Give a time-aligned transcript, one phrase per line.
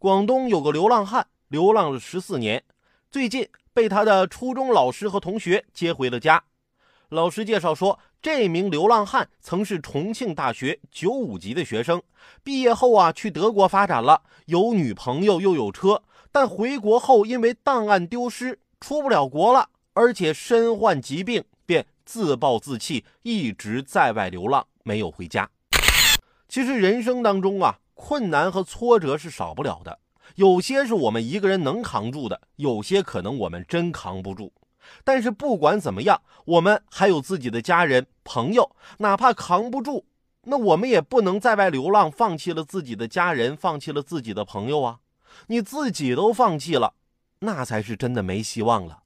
[0.00, 2.62] 广东有个流浪汉，流浪了十四年，
[3.10, 6.40] 最近被他的初中老师和同学接回了家。
[7.08, 12.00] 老师介绍说，这名流浪汉曾是重庆大学九五级的学生，
[12.44, 25.50] 毕业后啊去德国发展了，有女朋友又有车，但回国后因为档案丢失，出不了国了，而且身患疾病，便自暴自弃，一直在外流浪，没有回家。
[26.48, 29.98] 其实人生当中啊，困难和挫折是少不了的，
[30.36, 34.52] 有些是我们一个人能扛住的，有些可能我们真扛不住。
[35.02, 40.06] 但是不管怎么样，我们还有自己的家人朋友，哪怕扛不住，
[40.44, 45.00] 那我们也不能在外流浪，放弃了自己的家人，放弃了自己的朋友啊！
[45.48, 46.94] 你自己都放弃了，
[47.40, 49.02] 那才是真的没希望了。